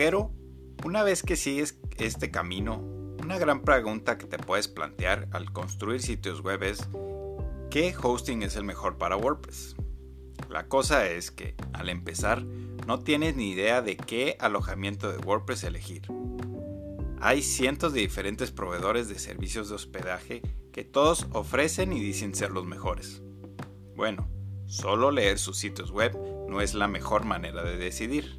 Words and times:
bloguero, 0.00 0.32
una 0.82 1.02
vez 1.02 1.22
que 1.22 1.36
sigues 1.36 1.78
este 1.98 2.30
camino, 2.30 2.78
una 3.22 3.36
gran 3.36 3.60
pregunta 3.60 4.16
que 4.16 4.26
te 4.26 4.38
puedes 4.38 4.66
plantear 4.66 5.28
al 5.30 5.52
construir 5.52 6.00
sitios 6.00 6.40
web 6.40 6.62
es 6.62 6.88
¿qué 7.70 7.94
hosting 8.02 8.42
es 8.42 8.56
el 8.56 8.64
mejor 8.64 8.96
para 8.96 9.18
WordPress? 9.18 9.76
La 10.48 10.68
cosa 10.68 11.06
es 11.06 11.30
que, 11.30 11.54
al 11.74 11.90
empezar, 11.90 12.42
no 12.86 13.00
tienes 13.00 13.36
ni 13.36 13.50
idea 13.50 13.82
de 13.82 13.98
qué 13.98 14.38
alojamiento 14.40 15.12
de 15.12 15.18
WordPress 15.18 15.64
elegir. 15.64 16.08
Hay 17.20 17.42
cientos 17.42 17.92
de 17.92 18.00
diferentes 18.00 18.52
proveedores 18.52 19.06
de 19.10 19.18
servicios 19.18 19.68
de 19.68 19.74
hospedaje 19.74 20.40
que 20.72 20.82
todos 20.82 21.26
ofrecen 21.32 21.92
y 21.92 22.00
dicen 22.00 22.34
ser 22.34 22.52
los 22.52 22.64
mejores. 22.64 23.22
Bueno, 23.96 24.30
solo 24.64 25.10
leer 25.10 25.38
sus 25.38 25.58
sitios 25.58 25.90
web 25.90 26.16
no 26.48 26.62
es 26.62 26.72
la 26.72 26.88
mejor 26.88 27.26
manera 27.26 27.62
de 27.62 27.76
decidir. 27.76 28.38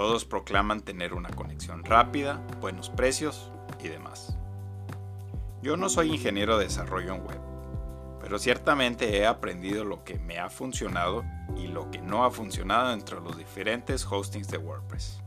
Todos 0.00 0.24
proclaman 0.24 0.80
tener 0.80 1.12
una 1.12 1.28
conexión 1.28 1.84
rápida, 1.84 2.40
buenos 2.58 2.88
precios 2.88 3.52
y 3.84 3.88
demás. 3.88 4.34
Yo 5.60 5.76
no 5.76 5.90
soy 5.90 6.10
ingeniero 6.10 6.56
de 6.56 6.64
desarrollo 6.64 7.14
en 7.14 7.22
web, 7.22 7.38
pero 8.18 8.38
ciertamente 8.38 9.18
he 9.18 9.26
aprendido 9.26 9.84
lo 9.84 10.02
que 10.02 10.18
me 10.18 10.38
ha 10.38 10.48
funcionado 10.48 11.22
y 11.54 11.66
lo 11.66 11.90
que 11.90 12.00
no 12.00 12.24
ha 12.24 12.30
funcionado 12.30 12.94
entre 12.94 13.20
los 13.20 13.36
diferentes 13.36 14.06
hostings 14.10 14.48
de 14.48 14.56
WordPress. 14.56 15.20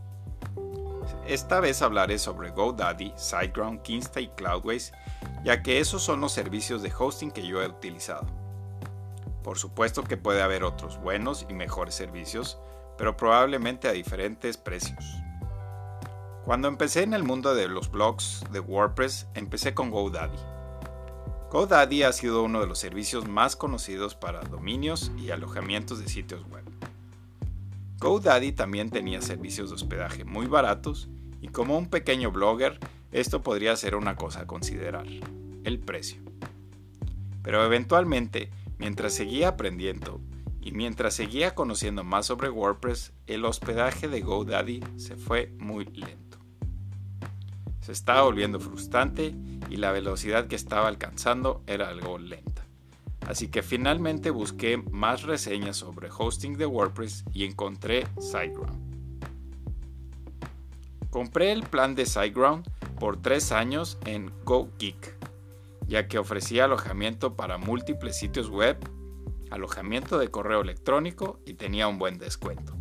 Esta 1.28 1.60
vez 1.60 1.84
hablaré 1.84 2.18
sobre 2.18 2.50
GoDaddy, 2.50 3.14
SiteGround, 3.16 3.84
Kinsta 3.84 4.22
y 4.22 4.30
Cloudways, 4.30 4.92
ya 5.44 5.62
que 5.62 5.82
esos 5.82 6.02
son 6.02 6.20
los 6.20 6.32
servicios 6.32 6.82
de 6.82 6.92
hosting 6.98 7.30
que 7.30 7.46
yo 7.46 7.62
he 7.62 7.68
utilizado. 7.68 8.26
Por 9.44 9.60
supuesto 9.60 10.04
que 10.04 10.18
puede 10.18 10.42
haber 10.42 10.64
otros 10.64 11.00
buenos 11.00 11.46
y 11.48 11.54
mejores 11.54 11.94
servicios, 11.94 12.58
pero 12.98 13.18
probablemente 13.18 13.88
a 13.88 13.92
diferentes 13.92 14.58
precios. 14.58 15.04
Cuando 16.46 16.68
empecé 16.68 17.04
en 17.04 17.14
el 17.14 17.24
mundo 17.24 17.56
de 17.56 17.70
los 17.70 17.90
blogs 17.90 18.44
de 18.52 18.60
WordPress, 18.60 19.28
empecé 19.34 19.74
con 19.74 19.92
GoDaddy. 19.92 20.38
GoDaddy 21.50 22.04
ha 22.04 22.12
sido 22.12 22.44
uno 22.44 22.60
de 22.60 22.68
los 22.68 22.80
servicios 22.80 23.28
más 23.28 23.56
conocidos 23.56 24.16
para 24.16 24.42
dominios 24.42 25.12
y 25.18 25.32
alojamientos 25.32 26.00
de 26.00 26.10
sitios 26.10 26.44
web. 26.50 26.64
GoDaddy 28.00 28.52
también 28.52 28.90
tenía 28.90 29.22
servicios 29.22 29.70
de 29.70 29.76
hospedaje 29.76 30.26
muy 30.26 30.48
baratos 30.48 31.08
y 31.40 31.48
como 31.48 31.78
un 31.78 31.90
pequeño 31.90 32.32
blogger, 32.32 32.78
esto 33.14 33.42
podría 33.42 33.76
ser 33.78 33.96
una 33.96 34.18
cosa 34.18 34.42
a 34.42 34.48
considerar, 34.48 35.06
el 35.64 35.80
precio. 35.80 36.22
Pero 37.42 37.64
eventualmente, 37.64 38.50
mientras 38.78 39.14
seguía 39.14 39.50
aprendiendo 39.50 40.20
y 40.64 40.72
mientras 40.72 41.14
seguía 41.14 41.56
conociendo 41.56 42.06
más 42.06 42.28
sobre 42.28 42.50
WordPress, 42.50 43.12
el 43.28 43.44
hospedaje 43.44 44.08
de 44.08 44.22
GoDaddy 44.22 44.80
se 44.96 45.18
fue 45.18 45.54
muy 45.60 45.84
lento. 45.86 46.38
Se 47.82 47.92
estaba 47.92 48.22
volviendo 48.22 48.62
frustrante 48.62 49.36
y 49.70 49.76
la 49.76 49.92
velocidad 49.92 50.48
que 50.48 50.56
estaba 50.56 50.88
alcanzando 50.88 51.64
era 51.68 51.90
algo 51.90 52.18
lenta. 52.18 52.66
Así 53.28 53.50
que 53.50 53.62
finalmente 53.62 54.30
busqué 54.30 54.78
más 54.78 55.24
reseñas 55.24 55.78
sobre 55.78 56.10
hosting 56.10 56.58
de 56.58 56.66
WordPress 56.66 57.26
y 57.34 57.44
encontré 57.44 58.08
SiteGround. 58.20 58.94
Compré 61.10 61.52
el 61.52 61.64
plan 61.64 61.94
de 61.94 62.06
SiteGround 62.06 62.70
por 63.00 63.22
3 63.22 63.52
años 63.52 63.98
en 64.06 64.32
GoGeek, 64.46 65.18
ya 65.88 66.08
que 66.08 66.20
ofrecía 66.20 66.66
alojamiento 66.66 67.36
para 67.36 67.58
múltiples 67.58 68.18
sitios 68.18 68.50
web 68.50 68.78
alojamiento 69.52 70.18
de 70.18 70.30
correo 70.30 70.62
electrónico 70.62 71.40
y 71.46 71.54
tenía 71.56 71.88
un 71.88 72.00
buen 72.00 72.18
descuento, 72.18 72.76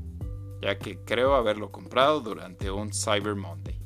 ya 0.61 0.79
que 0.79 0.99
creo 1.05 1.35
haberlo 1.35 1.71
comprado 1.71 2.21
durante 2.21 2.71
un 2.71 2.93
Cyber 2.93 3.35
Monday. 3.35 3.81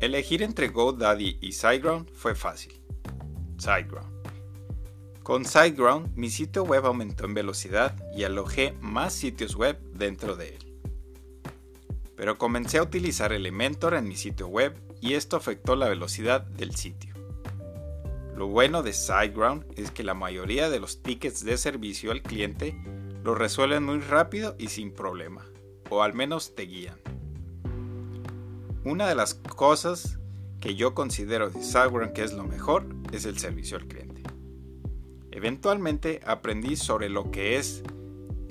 Elegir 0.00 0.42
entre 0.42 0.68
GoDaddy 0.68 1.38
y 1.40 1.52
SiteGround 1.52 2.10
fue 2.12 2.34
fácil. 2.34 2.80
SiteGround. 3.58 4.14
Con 5.22 5.44
SiteGround 5.44 6.14
mi 6.14 6.30
sitio 6.30 6.62
web 6.62 6.86
aumentó 6.86 7.24
en 7.24 7.34
velocidad 7.34 7.96
y 8.14 8.24
alojé 8.24 8.76
más 8.80 9.14
sitios 9.14 9.56
web 9.56 9.80
dentro 9.92 10.36
de 10.36 10.56
él. 10.56 10.76
Pero 12.14 12.38
comencé 12.38 12.78
a 12.78 12.82
utilizar 12.82 13.32
Elementor 13.32 13.94
en 13.94 14.06
mi 14.06 14.16
sitio 14.16 14.48
web 14.48 14.78
y 15.00 15.14
esto 15.14 15.36
afectó 15.36 15.76
la 15.76 15.88
velocidad 15.88 16.42
del 16.42 16.74
sitio. 16.74 17.15
Lo 18.36 18.48
bueno 18.48 18.82
de 18.82 18.92
SiteGround 18.92 19.64
es 19.78 19.90
que 19.90 20.04
la 20.04 20.12
mayoría 20.12 20.68
de 20.68 20.78
los 20.78 21.02
tickets 21.02 21.42
de 21.42 21.56
servicio 21.56 22.12
al 22.12 22.20
cliente 22.20 22.78
lo 23.24 23.34
resuelven 23.34 23.82
muy 23.82 24.00
rápido 24.00 24.54
y 24.58 24.68
sin 24.68 24.92
problema, 24.92 25.46
o 25.88 26.02
al 26.02 26.12
menos 26.12 26.54
te 26.54 26.64
guían. 26.64 26.98
Una 28.84 29.08
de 29.08 29.14
las 29.14 29.34
cosas 29.34 30.18
que 30.60 30.74
yo 30.74 30.94
considero 30.94 31.48
de 31.48 31.62
SiteGround 31.62 32.12
que 32.12 32.24
es 32.24 32.34
lo 32.34 32.44
mejor 32.44 32.84
es 33.10 33.24
el 33.24 33.38
servicio 33.38 33.78
al 33.78 33.86
cliente. 33.86 34.22
Eventualmente 35.30 36.20
aprendí 36.26 36.76
sobre 36.76 37.08
lo 37.08 37.30
que 37.30 37.56
es 37.56 37.82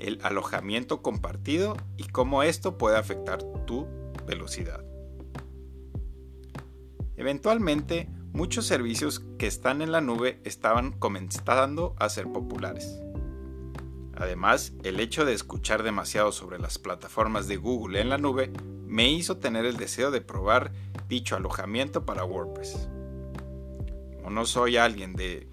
el 0.00 0.18
alojamiento 0.24 1.00
compartido 1.00 1.76
y 1.96 2.08
cómo 2.08 2.42
esto 2.42 2.76
puede 2.76 2.96
afectar 2.96 3.40
tu 3.66 3.86
velocidad. 4.26 4.84
Eventualmente 7.16 8.08
muchos 8.36 8.66
servicios 8.66 9.22
que 9.38 9.46
están 9.46 9.80
en 9.80 9.92
la 9.92 10.02
nube 10.02 10.40
estaban 10.44 10.92
comenzando 10.92 11.96
a 11.98 12.10
ser 12.10 12.30
populares. 12.30 13.00
Además, 14.14 14.74
el 14.84 15.00
hecho 15.00 15.24
de 15.24 15.32
escuchar 15.32 15.82
demasiado 15.82 16.32
sobre 16.32 16.58
las 16.58 16.78
plataformas 16.78 17.48
de 17.48 17.56
Google 17.56 17.98
en 17.98 18.10
la 18.10 18.18
nube 18.18 18.52
me 18.86 19.08
hizo 19.08 19.38
tener 19.38 19.64
el 19.64 19.78
deseo 19.78 20.10
de 20.10 20.20
probar 20.20 20.70
dicho 21.08 21.34
alojamiento 21.34 22.04
para 22.04 22.26
WordPress. 22.26 22.90
Como 24.16 24.30
no 24.30 24.44
soy 24.44 24.76
alguien 24.76 25.14
de 25.14 25.48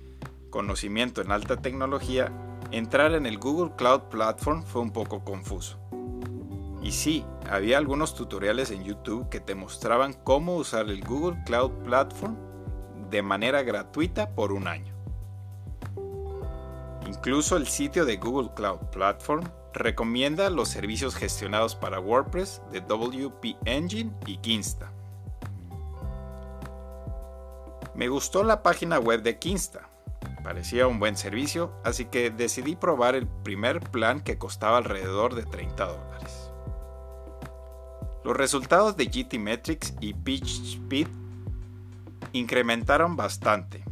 conocimiento 0.49 1.21
en 1.21 1.31
alta 1.31 1.61
tecnología, 1.61 2.33
entrar 2.71 3.13
en 3.13 3.25
el 3.25 3.37
Google 3.37 3.75
Cloud 3.77 4.09
Platform 4.09 4.61
fue 4.63 4.81
un 4.81 4.91
poco 4.91 5.23
confuso. 5.23 5.79
Y 6.81 6.91
sí, 6.91 7.23
había 7.49 7.77
algunos 7.77 8.13
tutoriales 8.13 8.71
en 8.71 8.83
YouTube 8.83 9.29
que 9.29 9.39
te 9.39 9.55
mostraban 9.55 10.11
cómo 10.11 10.57
usar 10.57 10.89
el 10.89 11.01
Google 11.01 11.41
Cloud 11.45 11.71
Platform 11.85 12.52
de 13.13 13.21
manera 13.21 13.61
gratuita 13.61 14.31
por 14.31 14.51
un 14.51 14.67
año. 14.67 14.91
Incluso 17.05 17.57
el 17.57 17.67
sitio 17.67 18.05
de 18.05 18.17
Google 18.17 18.49
Cloud 18.55 18.79
Platform 18.91 19.43
recomienda 19.71 20.49
los 20.49 20.69
servicios 20.69 21.15
gestionados 21.15 21.75
para 21.75 21.99
WordPress 21.99 22.63
de 22.71 22.81
WP 22.81 23.55
Engine 23.65 24.11
y 24.25 24.37
Kinsta. 24.37 24.91
Me 27.93 28.07
gustó 28.07 28.43
la 28.43 28.63
página 28.63 28.97
web 28.97 29.21
de 29.21 29.37
Kinsta, 29.37 29.87
parecía 30.43 30.87
un 30.87 30.99
buen 30.99 31.15
servicio, 31.15 31.71
así 31.83 32.05
que 32.05 32.31
decidí 32.31 32.75
probar 32.75 33.13
el 33.13 33.27
primer 33.27 33.79
plan 33.79 34.21
que 34.21 34.39
costaba 34.39 34.77
alrededor 34.77 35.35
de 35.35 35.43
30 35.43 35.85
dólares. 35.85 36.51
Los 38.23 38.35
resultados 38.35 38.97
de 38.97 39.05
GTmetrix 39.05 39.93
y 39.99 40.15
PitchSpeed 40.15 41.22
incrementaron 42.33 43.15
bastante. 43.15 43.83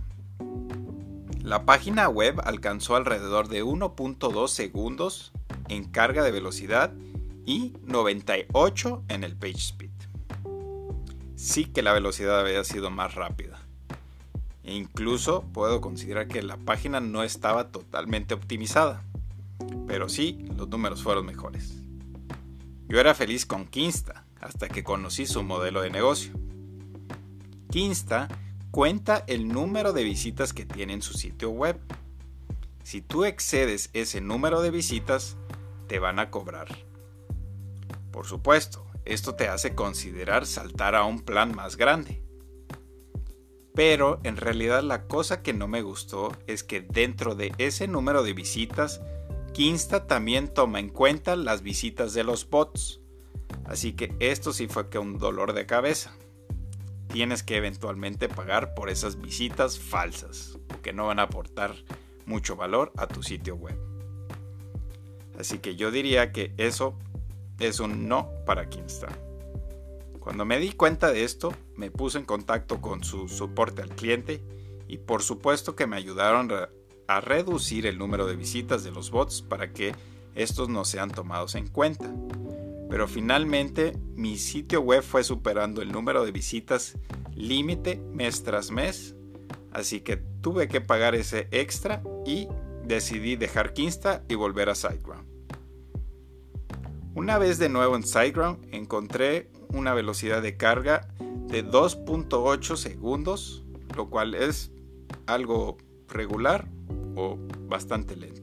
La 1.41 1.66
página 1.66 2.09
web 2.09 2.41
alcanzó 2.44 2.96
alrededor 2.96 3.47
de 3.47 3.63
1.2 3.63 4.47
segundos 4.47 5.31
en 5.69 5.85
carga 5.85 6.24
de 6.24 6.31
velocidad 6.31 6.94
y 7.46 7.74
98 7.85 9.03
en 9.07 9.24
el 9.24 9.35
page 9.35 9.57
speed. 9.57 9.90
Sí 11.35 11.66
que 11.66 11.81
la 11.81 11.94
velocidad 11.94 12.40
había 12.40 12.63
sido 12.63 12.91
más 12.91 13.16
rápida. 13.16 13.59
E 14.63 14.75
incluso 14.75 15.44
puedo 15.53 15.81
considerar 15.81 16.28
que 16.28 16.44
la 16.44 16.57
página 16.57 17.00
no 17.00 17.24
estaba 17.24 17.69
totalmente 17.71 18.36
optimizada. 18.36 19.04
Pero 19.88 20.10
sí, 20.10 20.45
los 20.56 20.69
números 20.69 21.01
fueron 21.01 21.25
mejores. 21.25 21.74
Yo 22.88 23.00
era 23.00 23.16
feliz 23.16 23.45
con 23.45 23.66
Kinsta 23.66 24.25
hasta 24.39 24.68
que 24.68 24.83
conocí 24.83 25.25
su 25.25 25.44
modelo 25.44 25.81
de 25.81 25.89
negocio. 25.89 26.33
Kinsta 27.71 28.27
cuenta 28.69 29.23
el 29.27 29.47
número 29.47 29.94
de 29.94 30.03
visitas 30.03 30.51
que 30.51 30.65
tiene 30.65 30.91
en 30.91 31.01
su 31.01 31.13
sitio 31.13 31.51
web. 31.51 31.79
Si 32.83 33.01
tú 33.01 33.23
excedes 33.23 33.89
ese 33.94 34.19
número 34.19 34.62
de 34.62 34.71
visitas, 34.71 35.38
te 35.88 35.97
van 35.97 36.19
a 36.19 36.29
cobrar. 36.29 36.68
Por 38.12 38.27
supuesto, 38.27 38.85
esto 39.06 39.35
te 39.35 39.47
hace 39.47 39.73
considerar 39.73 40.45
saltar 40.45 40.95
a 40.95 41.06
un 41.06 41.21
plan 41.21 41.56
más 41.56 41.77
grande. 41.77 42.21
Pero 43.73 44.19
en 44.23 44.35
realidad 44.35 44.83
la 44.83 45.07
cosa 45.07 45.41
que 45.41 45.53
no 45.53 45.69
me 45.69 45.81
gustó 45.81 46.38
es 46.47 46.65
que 46.65 46.81
dentro 46.81 47.35
de 47.35 47.53
ese 47.57 47.88
número 47.88 48.21
de 48.21 48.33
visitas, 48.33 49.00
Kinsta 49.53 50.07
también 50.07 50.53
toma 50.53 50.81
en 50.81 50.89
cuenta 50.89 51.38
las 51.38 51.62
visitas 51.62 52.13
de 52.13 52.25
los 52.25 52.50
bots. 52.50 53.00
Así 53.63 53.94
que 53.94 54.13
esto 54.19 54.51
sí 54.51 54.68
fue 54.68 54.89
que 54.89 55.00
un 55.00 55.18
dolor 55.18 55.53
de 55.53 55.65
cabeza 55.65 56.13
tienes 57.12 57.44
que 57.44 57.58
eventualmente 57.58 58.30
pagar 58.30 58.74
por 58.74 58.90
esas 58.90 59.19
visitas 59.19 59.80
falsas, 59.80 60.58
porque 60.68 60.94
no 60.94 61.08
van 61.08 61.19
a 61.19 61.24
aportar 61.24 61.75
mucho 62.25 62.56
valor 62.56 62.92
a 62.98 63.08
tu 63.08 63.22
sitio 63.24 63.56
web. 63.56 63.78
Así 65.38 65.60
que 65.60 65.75
yo 65.75 65.92
diría 65.92 66.31
que 66.31 66.54
eso 66.58 66.98
es 67.60 67.80
un 67.80 68.08
no 68.08 68.30
para 68.46 68.69
Kinsta. 68.69 69.08
Cuando 70.19 70.46
me 70.46 70.60
di 70.60 70.72
cuenta 70.72 71.12
de 71.12 71.24
esto, 71.24 71.54
me 71.75 71.90
puse 71.90 72.19
en 72.19 72.25
contacto 72.25 72.80
con 72.80 73.04
su 73.04 73.28
soporte 73.28 73.81
al 73.81 73.90
cliente 73.90 74.44
y 74.88 74.98
por 74.98 75.24
supuesto 75.24 75.75
que 75.75 75.88
me 75.88 75.96
ayudaron 75.96 76.50
a 77.07 77.22
reducir 77.22 77.88
el 77.88 77.98
número 77.98 78.28
de 78.28 78.36
visitas 78.36 78.84
de 78.84 78.92
los 78.92 79.10
bots 79.10 79.42
para 79.42 79.74
que 79.74 79.96
estos 80.36 80.69
no 80.69 80.86
sean 80.86 81.10
tomados 81.10 81.56
en 81.56 81.68
cuenta. 81.68 82.10
Pero 82.92 83.08
finalmente 83.08 83.94
mi 84.16 84.38
sitio 84.38 84.82
web 84.82 85.02
fue 85.02 85.24
superando 85.24 85.82
el 85.82 85.94
número 85.94 86.26
de 86.26 86.34
visitas 86.34 86.98
límite 87.34 87.96
mes 88.12 88.44
tras 88.44 88.70
mes, 88.70 89.16
así 89.72 90.02
que 90.02 90.18
tuve 90.18 90.68
que 90.68 90.82
pagar 90.82 91.16
ese 91.16 91.48
extra 91.52 92.04
y 92.26 92.50
decidí 92.84 93.38
dejar 93.38 93.72
Kinsta 93.72 94.26
y 94.28 94.36
volver 94.36 94.70
a 94.70 94.76
SiteGround. 94.76 95.26
Una 97.16 97.38
vez 97.38 97.60
de 97.60 97.70
nuevo 97.70 97.96
en 97.96 98.04
SiteGround 98.04 98.68
encontré 98.74 99.50
una 99.70 99.94
velocidad 99.94 100.42
de 100.42 100.58
carga 100.58 101.08
de 101.48 101.66
2.8 101.66 102.76
segundos, 102.76 103.64
lo 103.96 104.10
cual 104.10 104.36
es 104.36 104.70
algo 105.28 105.78
regular 106.10 106.68
o 107.16 107.38
bastante 107.70 108.18
lento. 108.18 108.41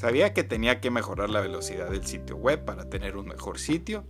Sabía 0.00 0.32
que 0.32 0.44
tenía 0.44 0.80
que 0.80 0.90
mejorar 0.90 1.28
la 1.28 1.42
velocidad 1.42 1.90
del 1.90 2.06
sitio 2.06 2.34
web 2.34 2.64
para 2.64 2.88
tener 2.88 3.18
un 3.18 3.26
mejor 3.26 3.58
sitio 3.58 4.06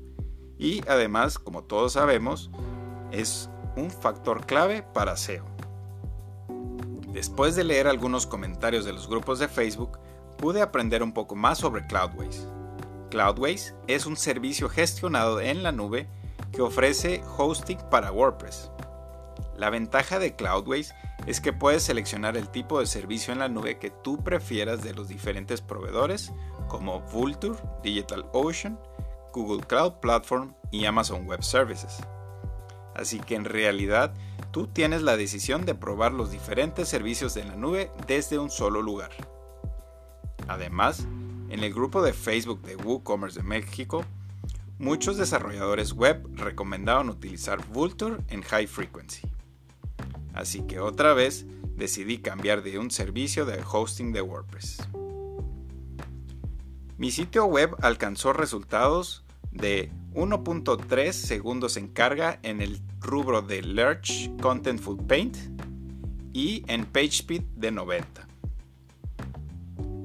y 0.56 0.82
además, 0.86 1.36
como 1.40 1.64
todos 1.64 1.94
sabemos, 1.94 2.48
es 3.10 3.50
un 3.74 3.90
factor 3.90 4.46
clave 4.46 4.84
para 4.94 5.16
SEO. 5.16 5.44
Después 7.12 7.56
de 7.56 7.64
leer 7.64 7.88
algunos 7.88 8.28
comentarios 8.28 8.84
de 8.84 8.92
los 8.92 9.08
grupos 9.08 9.40
de 9.40 9.48
Facebook, 9.48 9.98
pude 10.38 10.62
aprender 10.62 11.02
un 11.02 11.12
poco 11.12 11.34
más 11.34 11.58
sobre 11.58 11.84
Cloudways. 11.88 12.46
Cloudways 13.10 13.74
es 13.88 14.06
un 14.06 14.16
servicio 14.16 14.68
gestionado 14.68 15.40
en 15.40 15.64
la 15.64 15.72
nube 15.72 16.06
que 16.52 16.62
ofrece 16.62 17.20
hosting 17.36 17.78
para 17.90 18.12
WordPress. 18.12 18.70
La 19.56 19.70
ventaja 19.70 20.20
de 20.20 20.36
Cloudways 20.36 20.94
es 21.26 21.40
que 21.40 21.52
puedes 21.52 21.82
seleccionar 21.82 22.36
el 22.36 22.48
tipo 22.48 22.80
de 22.80 22.86
servicio 22.86 23.32
en 23.32 23.40
la 23.40 23.48
nube 23.48 23.78
que 23.78 23.90
tú 23.90 24.22
prefieras 24.22 24.82
de 24.82 24.94
los 24.94 25.08
diferentes 25.08 25.60
proveedores 25.60 26.32
como 26.68 27.00
Vulture, 27.00 27.58
DigitalOcean, 27.82 28.78
Google 29.32 29.66
Cloud 29.66 29.94
Platform 30.00 30.54
y 30.70 30.84
Amazon 30.86 31.26
Web 31.26 31.42
Services. 31.42 31.98
Así 32.94 33.20
que 33.20 33.34
en 33.34 33.44
realidad 33.44 34.14
tú 34.50 34.66
tienes 34.66 35.02
la 35.02 35.16
decisión 35.16 35.64
de 35.64 35.74
probar 35.74 36.12
los 36.12 36.30
diferentes 36.30 36.88
servicios 36.88 37.34
de 37.34 37.44
la 37.44 37.56
nube 37.56 37.90
desde 38.06 38.38
un 38.38 38.50
solo 38.50 38.82
lugar. 38.82 39.10
Además, 40.48 41.06
en 41.48 41.62
el 41.62 41.72
grupo 41.72 42.02
de 42.02 42.12
Facebook 42.12 42.62
de 42.62 42.76
WooCommerce 42.76 43.40
de 43.40 43.46
México, 43.46 44.04
muchos 44.78 45.16
desarrolladores 45.16 45.92
web 45.92 46.26
recomendaban 46.34 47.08
utilizar 47.08 47.64
Vulture 47.68 48.16
en 48.28 48.42
High 48.42 48.66
Frequency. 48.66 49.29
Así 50.34 50.62
que 50.62 50.80
otra 50.80 51.14
vez 51.14 51.46
decidí 51.76 52.18
cambiar 52.18 52.62
de 52.62 52.78
un 52.78 52.90
servicio 52.90 53.46
de 53.46 53.60
hosting 53.70 54.12
de 54.12 54.22
WordPress. 54.22 54.78
Mi 56.98 57.10
sitio 57.10 57.46
web 57.46 57.74
alcanzó 57.80 58.32
resultados 58.32 59.24
de 59.50 59.90
1.3 60.12 61.12
segundos 61.12 61.76
en 61.76 61.88
carga 61.88 62.38
en 62.42 62.60
el 62.60 62.80
rubro 63.00 63.42
de 63.42 63.62
Lurch 63.62 64.30
Contentful 64.40 64.98
Paint 65.06 65.36
y 66.32 66.62
en 66.68 66.84
PageSpeed 66.84 67.42
de 67.56 67.70
90. 67.70 68.26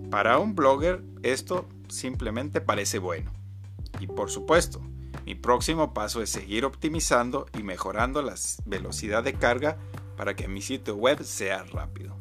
Para 0.10 0.40
un 0.40 0.56
blogger 0.56 1.04
esto 1.24 1.68
simplemente 1.90 2.62
parece 2.62 3.00
bueno. 3.00 3.32
Y 4.00 4.08
por 4.08 4.30
supuesto, 4.30 4.82
mi 5.26 5.36
próximo 5.36 5.94
paso 5.94 6.22
es 6.22 6.30
seguir 6.30 6.66
optimizando 6.66 7.48
y 7.58 7.64
mejorando 7.64 8.22
la 8.22 8.36
velocidad 8.66 9.24
de 9.24 9.34
carga 9.34 9.78
para 10.16 10.36
que 10.36 10.48
mi 10.48 10.62
sitio 10.62 10.96
web 10.96 11.24
sea 11.24 11.64
rápido. 11.64 12.16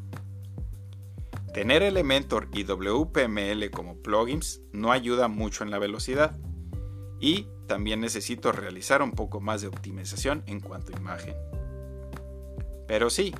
Tener 1.53 1.83
Elementor 1.83 2.49
y 2.53 2.65
WPML 2.65 3.71
como 3.71 3.97
plugins 3.99 4.61
no 4.73 4.91
ayuda 4.91 5.29
mucho 5.29 5.63
en 5.63 5.71
la 5.71 5.79
velocidad 5.79 6.37
y 7.21 7.47
también 7.69 8.01
necesito 8.01 8.53
realizar 8.53 9.03
un 9.03 9.13
poco 9.13 9.41
más 9.41 9.63
de 9.63 9.69
optimización 9.69 10.43
en 10.47 10.61
cuanto 10.61 10.93
a 10.93 10.99
imagen. 10.99 11.35
Pero 12.87 13.09
sí, 13.09 13.35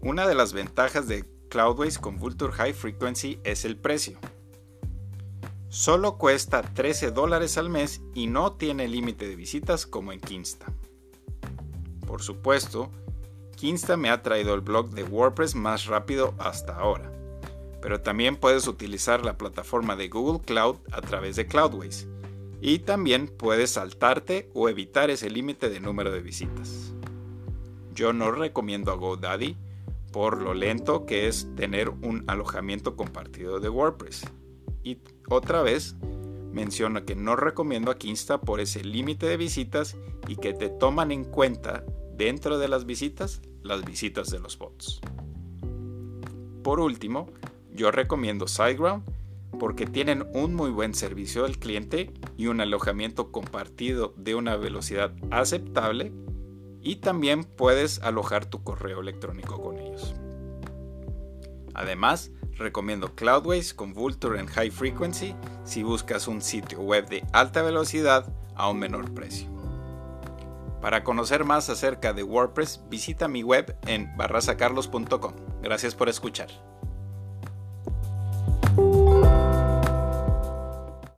una 0.00 0.28
de 0.28 0.34
las 0.34 0.52
ventajas 0.52 1.08
de 1.08 1.24
Cloudways 1.48 1.98
con 1.98 2.18
Vulture 2.18 2.52
High 2.52 2.74
Frequency 2.74 3.40
es 3.44 3.64
el 3.64 3.76
precio. 3.76 4.18
Solo 5.68 6.18
cuesta 6.18 6.62
13 6.62 7.10
dólares 7.10 7.58
al 7.58 7.70
mes 7.70 8.00
y 8.14 8.26
no 8.26 8.52
tiene 8.52 8.86
límite 8.86 9.26
de 9.26 9.36
visitas 9.36 9.86
como 9.86 10.12
en 10.12 10.20
Kinsta. 10.20 10.66
Por 12.06 12.22
supuesto, 12.22 12.92
Kinsta 13.54 13.96
me 13.96 14.10
ha 14.10 14.22
traído 14.22 14.54
el 14.54 14.60
blog 14.60 14.90
de 14.90 15.04
WordPress 15.04 15.54
más 15.54 15.86
rápido 15.86 16.34
hasta 16.38 16.76
ahora, 16.76 17.10
pero 17.80 18.00
también 18.00 18.36
puedes 18.36 18.66
utilizar 18.66 19.24
la 19.24 19.38
plataforma 19.38 19.96
de 19.96 20.08
Google 20.08 20.40
Cloud 20.44 20.76
a 20.92 21.00
través 21.00 21.36
de 21.36 21.46
Cloudways 21.46 22.06
y 22.60 22.78
también 22.78 23.28
puedes 23.28 23.72
saltarte 23.72 24.50
o 24.54 24.68
evitar 24.68 25.10
ese 25.10 25.28
límite 25.28 25.68
de 25.68 25.80
número 25.80 26.10
de 26.10 26.20
visitas. 26.20 26.94
Yo 27.94 28.12
no 28.12 28.32
recomiendo 28.32 28.90
a 28.90 28.96
GoDaddy 28.96 29.56
por 30.12 30.40
lo 30.40 30.54
lento 30.54 31.06
que 31.06 31.26
es 31.28 31.48
tener 31.56 31.90
un 31.90 32.24
alojamiento 32.26 32.96
compartido 32.96 33.60
de 33.60 33.68
WordPress. 33.68 34.22
Y 34.82 34.98
otra 35.28 35.60
vez 35.60 35.96
menciono 36.52 37.04
que 37.04 37.16
no 37.16 37.36
recomiendo 37.36 37.90
a 37.90 37.98
Kinsta 37.98 38.40
por 38.40 38.60
ese 38.60 38.84
límite 38.84 39.26
de 39.26 39.36
visitas 39.36 39.96
y 40.28 40.36
que 40.36 40.54
te 40.54 40.68
toman 40.68 41.10
en 41.10 41.24
cuenta 41.24 41.84
dentro 42.16 42.58
de 42.58 42.68
las 42.68 42.86
visitas 42.86 43.40
las 43.64 43.84
visitas 43.84 44.30
de 44.30 44.38
los 44.38 44.58
bots. 44.58 45.00
Por 46.62 46.80
último, 46.80 47.28
yo 47.72 47.90
recomiendo 47.90 48.46
SiteGround 48.46 49.02
porque 49.58 49.86
tienen 49.86 50.26
un 50.34 50.54
muy 50.54 50.70
buen 50.70 50.94
servicio 50.94 51.44
al 51.44 51.58
cliente 51.58 52.12
y 52.36 52.46
un 52.46 52.60
alojamiento 52.60 53.32
compartido 53.32 54.14
de 54.16 54.34
una 54.34 54.56
velocidad 54.56 55.14
aceptable 55.30 56.12
y 56.80 56.96
también 56.96 57.44
puedes 57.44 58.00
alojar 58.02 58.46
tu 58.46 58.62
correo 58.62 59.00
electrónico 59.00 59.60
con 59.62 59.78
ellos. 59.78 60.14
Además, 61.72 62.30
recomiendo 62.52 63.14
Cloudways 63.14 63.74
con 63.74 63.94
Vulture 63.94 64.38
en 64.38 64.46
High 64.46 64.70
Frequency 64.70 65.34
si 65.64 65.82
buscas 65.82 66.28
un 66.28 66.40
sitio 66.42 66.80
web 66.80 67.08
de 67.08 67.24
alta 67.32 67.62
velocidad 67.62 68.32
a 68.54 68.70
un 68.70 68.78
menor 68.78 69.12
precio. 69.14 69.53
Para 70.84 71.02
conocer 71.02 71.46
más 71.46 71.70
acerca 71.70 72.12
de 72.12 72.22
WordPress, 72.22 72.82
visita 72.90 73.26
mi 73.26 73.42
web 73.42 73.74
en 73.86 74.14
barrasacarlos.com. 74.18 75.32
Gracias 75.62 75.94
por 75.94 76.10
escuchar. 76.10 76.48